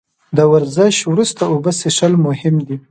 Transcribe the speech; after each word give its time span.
د 0.37 0.39
ورزش 0.53 0.95
وروسته 1.11 1.41
اوبه 1.51 1.71
څښل 1.79 2.13
مهم 2.25 2.55
دي 2.67 2.77